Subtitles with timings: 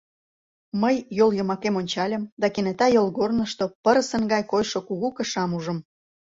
[0.81, 5.79] Мый йол йымакем ончальым да кенета йолгорнышто пырысын гай койшо кугу кышам ужым.